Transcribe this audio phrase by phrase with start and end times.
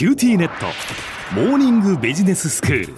[0.00, 0.64] QTnet。
[1.34, 2.94] モーニングビジネススクール。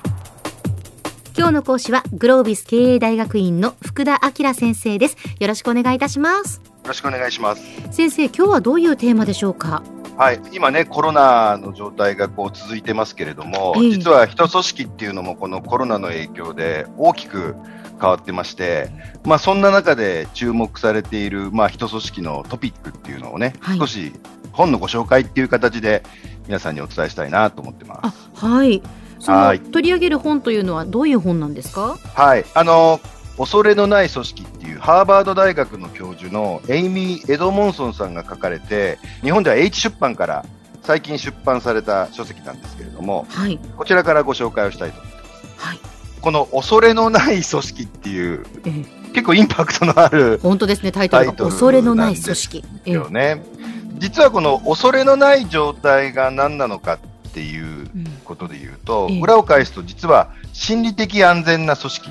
[1.36, 5.17] 今日の講師はグロービス経営大学院の福田明先生です。
[5.41, 6.61] よろしくお願いいたします。
[6.65, 7.62] よろしくお願いします。
[7.91, 9.83] 先生今日はどういうテーマでしょうか？
[10.17, 13.80] はい、今ね、コロナの状態がこう続いてますけれども、え。
[13.80, 17.57] 実は人組織っていうのもこのコロナの影響で大きく
[18.00, 18.91] 変わってまして、
[19.25, 24.12] まあ、そんな中で注目されている、まあ、人組織のトピックっていうのをね、はい、少し
[24.53, 26.03] 本のご紹介っていう形で
[26.46, 28.45] 皆さんにお伝えしたいなと思ってます。
[28.45, 28.82] はい。
[29.18, 31.96] その取り上げる本というのはどういう本なんですか？
[32.14, 32.45] はい。
[32.55, 33.00] あの
[33.39, 40.45] 恐れのない組織っていうハーバード大学の教授のエイミー・エドモンソンさんが書かれて日本では H 出版から
[40.83, 45.67] 最近出版された書籍なんですけれども、はい、こちらからご紹介をしたいと思います。
[45.67, 45.78] はい、
[46.20, 52.64] この恐れのない組織っていう、ええ、結構インパクトのある本当ですねタイトルが恐れのない組織。
[52.84, 53.52] よね、え、
[53.98, 57.91] 実はこの恐れのない状態が何なのかっていう
[58.25, 62.11] ことで言うと、うん、裏を返すと実は心理的安全な組織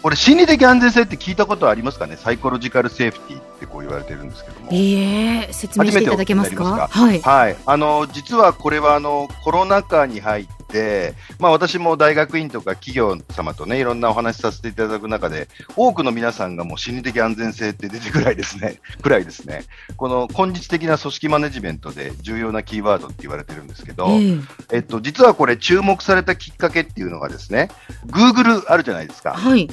[0.00, 2.16] これ心理的安全性って聞いたことありますかね？
[2.16, 4.70] サイコロジカルセーフティーってこう言われてるんですけども。
[4.70, 6.86] いいえ、説明していただけますか？
[6.88, 7.20] はい。
[7.20, 7.56] はい。
[7.66, 19.64] あの、実はこれはあの、コロナ禍に入って、まあ私も大学院とか企業様とね、いろんなお話しさせていただく中で、多くの皆さんがもう心理的安全性って出てくらいですね、 くらいですね、
[19.96, 27.70] この根実的な組織マネジメントで重要なキーワードって言われてるんですけど、えー、えっと、実はこれ注目されたきっかけっていうのがですね、
[28.06, 29.32] Google あるじゃないですか。
[29.32, 29.68] はい。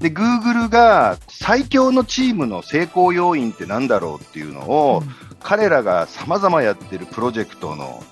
[0.00, 8.02] で、グーグルが最強のチームの成功要因ってなんだろうっていうのを、うん、彼らが様々やってるプロジェクトの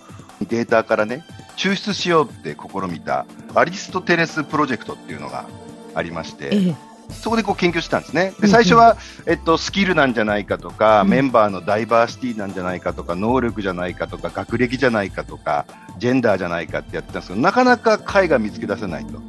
[0.49, 1.25] データからね、
[1.59, 5.47] 抽出しようって試みたアリストテレスプロジェクトっていうのが
[5.95, 6.75] ありまして、ええ、
[7.11, 8.33] そこでこう研究してたんですね。
[8.41, 15.67] で、最初は、えっと、スキルなんじゃないかとか、メンバーのダイバーシティなんじゃないかとか、能力じゃないかとか、学歴じゃないかとか、
[15.99, 19.21] ジェンダーじゃないかってやってたんですけど、なかなか解が見つけ出せないと。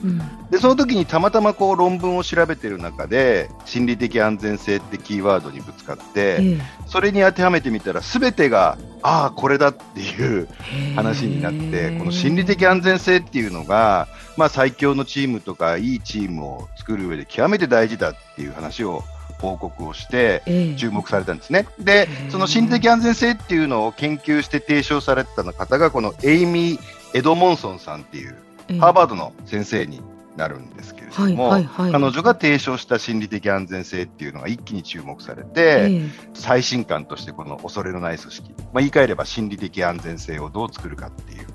[0.52, 10.48] で、その時にたまたまこう論文を調べてる中で、心理的安全性ってキーワードにぶつかって、それに当てはめてみたら、すべてが、ああ、これだっていう
[10.96, 19.04] 話になって、この心理的安全性っていうのが、まあ最強のチームとか、いいチームを作る上で極めて大事だっていう話を
[19.40, 20.44] 報告をして
[20.78, 21.68] 注目されたんですね。
[21.80, 26.80] えー、で、その心理的安全性っていうのを研究して提唱されてた方がこのエイミー・
[27.14, 28.36] エドモンソンさんっていう
[28.80, 30.02] ハーバードの先生に
[30.40, 41.48] なるんですけれども、はいはいはい、彼女が提唱した心理的安全性っていうのが一気に注目されて、えー、最新刊としてこの恐れのない組織、まあ、言い換えれば心理的安全性をどう作るかっていう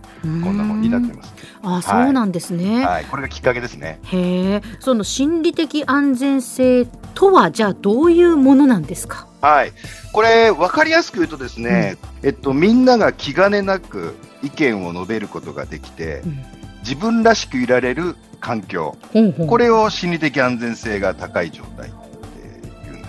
[0.42, 1.34] こんな本になってます。
[1.62, 3.04] あ、そうなんですね、はい。
[3.06, 4.00] これがきっかけですね。
[4.04, 9.26] へえ、その心理的安全性とはじゃあどういうものなんですか？
[9.42, 9.72] はい。
[10.12, 16.44] これ分かりやすく言うとですね、うん、えっとみんなが気兼ねなく意見を述べることができて、うん、
[16.80, 18.94] 自分らしくいられる環境、
[19.48, 21.90] これを心理的安全性が高い状態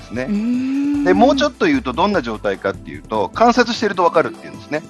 [0.06, 1.04] ですね。
[1.04, 4.82] でもうちょっと言うとどんな状態かっていうと観察してると分かるっていうんですね。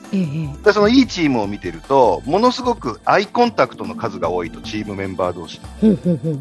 [0.63, 5.59] でそのいいチームを見てるとものすごくアイコンタクトの数が多いとチームメンバー同士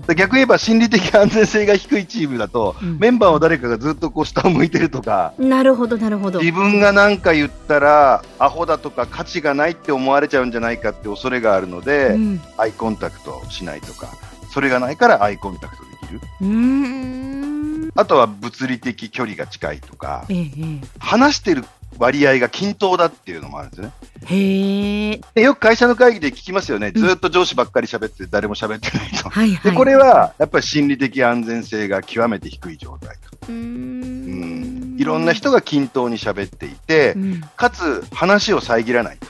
[0.07, 6.41] で逆に言えば心理的安全性が低いチームだと、うん、メンバーの誰かがずっとこう下を向いてるとかなるほどなるほど。
[6.41, 14.09] 自分が何か言ったらアホだとか価値がないって思われちゃうんじゃないかって恐れがあるので、うん、アイコンタクトしないとか
[14.53, 17.54] それがないからアイコンタクトできる。
[17.95, 20.51] あとは物理的距離が近いとか、ええ、
[20.99, 21.65] 話してる
[21.99, 23.93] 割合が均等だっていうのもあるんですよね。
[24.27, 33.53] へでよく会社の会議で聞きますよね、ずっと上司ばっかり喋って誰も喋ってないと、はいはい、でこれはやっぱり心理的安全性が極めて低い状態と。
[33.53, 34.97] うん。
[34.99, 39.27] いろんな人が均等に喋っていて、うん、かつ話を遮らないと。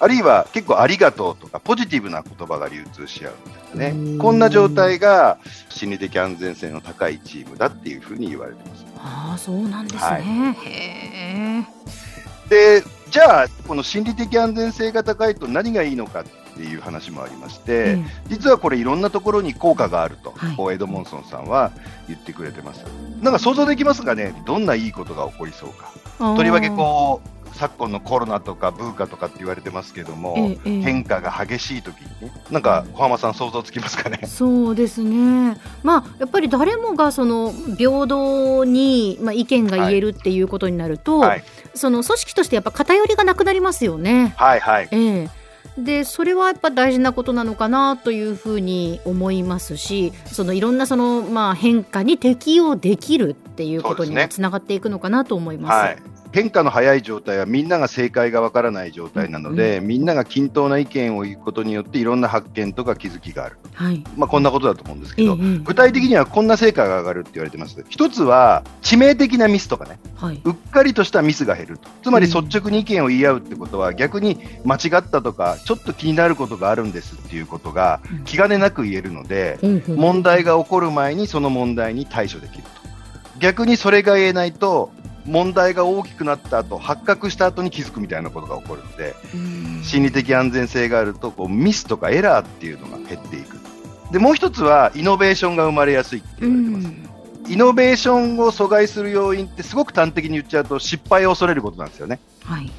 [0.00, 3.34] あるいは結構ありがとうとかポジティブな言葉が流通し合う
[3.74, 4.18] みたいなね。
[4.18, 8.84] こんな状態が心理的安全性の高いチームだっていうふうに言われてます。
[8.98, 10.00] ああ、そうなんですね。
[10.00, 10.22] はい、
[10.68, 11.64] へ
[12.48, 16.24] で、じゃあ、この心理的安全性が高いと何がいいのかっ
[16.56, 21.70] ていう話もありまして、うん、実はこれいろんなところに効果があると、はい、エドモンソンさんは
[22.08, 22.84] 言ってくれてます。
[23.22, 24.42] なんか想像できますかね？
[24.44, 25.92] どんないいことが起こりそうか。
[26.18, 34.20] とりわけこう、昨今のコロナとかブーカとかって言われてますけども、ええ、変化が激しい時にね、なんか小浜さん想像つきますかね？
[34.26, 35.58] そうですね。
[35.82, 41.44] まあやっぱり誰もがその平等にまあ意見が言えるっていうことになると、はいはい、
[41.74, 44.34] その組織としてやっぱ偏りがなくなりますよね。
[44.36, 44.88] はいはい。
[44.92, 45.30] ええ
[45.76, 56.02] でそれはやっぱ大事なことなのかなというふうに思いますしそのいろんなその、まあ、変化に適応できるっていうことにつながっていくのかなと思います。
[56.32, 67.84] 変化の早い状態はみんなが正解がわからない状態なので、うん、みんなが均等な意見を言うことによっていろんな発見とか気づきがある、はい、まあ、こんなことだと思うんですけど、具体的にはこんな成果が上がるって言われてます。
[67.88, 71.88] 一つは致命的なミスとかね、はい、うっかりとしたミスが減ると。
[72.02, 82.88] つまり率直に意見を言い合うってことは、逆に間違ったとかちょっと気になることがあるんですっていうことが気兼ねなく言えるので、問題が起こる前にその問題に対処できると。
[83.38, 84.90] 逆にそれが言えないと
[85.28, 89.14] 問題が大きくなった後発覚した後に気づくみたいなことが起こるので
[89.82, 93.58] 心理的安全性があるとこうミスとかエラーっていうのが減っていく。
[94.12, 96.80] でもう一つはイノベーションが生まれやすいって言われてま
[97.46, 102.18] す、イノベーションを阻害する要因ってすごく端的に言っちゃうと失敗を恐れることなんですよね。
[102.42, 102.70] はい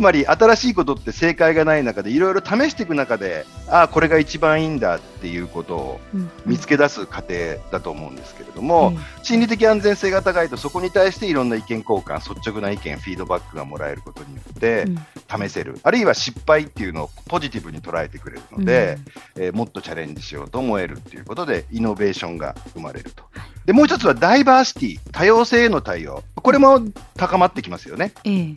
[0.00, 6.00] つまり新しいことって正解がない中でいろいろ試していく中でああこれが一番いいんだっていうことを
[6.46, 7.34] 見つけ出す過程
[7.70, 14.86] だと思うんですけれども、うん、心理的安全性が高いとそこに対していろんな意見交換率直な意見フィードバックがもらえることによって
[15.28, 18.96] 試せる、うん、あるいは失敗っていうのをポジティブに捉えてくれるので、
[19.36, 23.24] うん、えー、もっとチャレンジしようと思えるっていうことでイノベーションが生まれると。
[23.70, 26.24] でもう一つはダイバーシティ多様性への対応。
[26.34, 26.80] これも
[27.16, 28.56] 高まってきますよね、ええ、違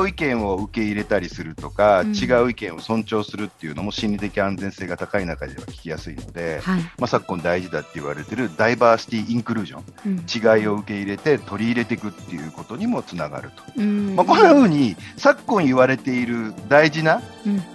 [0.00, 17.22] う意見を受け入れたりするとか、うん、違う意見を尊重するっていうのも心理的安全性が高い中では聞きやすいので、はい、まあ、昨今大事だって言われているダイバーシティインクルージョン、うん、違いを受け入れて取り入れていくっていうことにもつながると、うん、まあ、こんなふうに昨今言われている大事な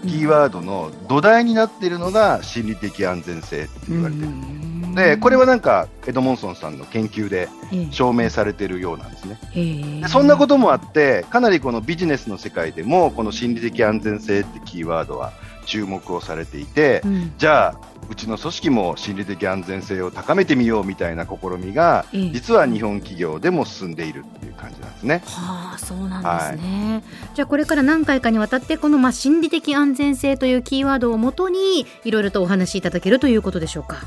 [0.03, 4.27] キーワードの土台になっているのが心理的安全性って言われてる。
[4.27, 7.49] んでこれはなんか、エドモンソンさんの研究で
[7.91, 9.39] 証明されているようなんですね。
[10.01, 15.31] でそんなこともあって、かなりこのビジネスの世界でも、この心理的安全性ってキーワードは
[15.67, 17.79] 注目をされていて、うん、じゃあ、
[18.09, 25.21] うちの組織も心理的安全性を高めてみようみたいな試みが、実は日本企業でも進んでいるっていう感じなんですね。
[25.25, 26.93] はあ、そうなんですね。
[26.93, 33.97] はい、じゃあこれから何回かにわたってこのまあ心理的安全性というキーワードをもとにいろいろとお話しいただけるということでしょうか。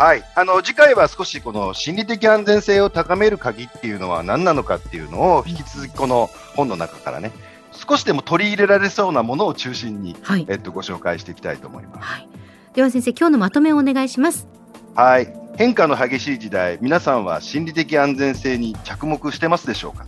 [0.00, 7.32] はい、あの次回は少しこの心理的安全性を高める鍵っていうのは何なのかっていうのを引き続きこの本の中からね
[7.72, 12.28] 少しでも取り入れられそうなものを中心に、はい、えっと、ご紹介していきたいと思います、はい、
[12.72, 14.48] では先生今日のまとめをお願いします。
[14.94, 15.30] はい。
[15.58, 20.06] 変化の激しい時代皆さんは心理的安全性に着目してますでしょうか？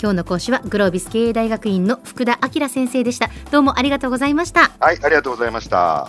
[0.00, 3.28] 今日の講師はグロービス経営大学院の福田明先生でした。
[3.50, 4.70] どうもありがとうございました。
[4.80, 6.08] はいありがとうございました